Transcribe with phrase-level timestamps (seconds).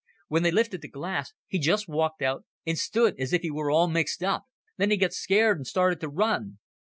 [0.29, 3.69] When they lifted the glass, he just walked out and stood as if he were
[3.69, 4.45] all mixed up.
[4.77, 6.57] Then he got scared and started to run."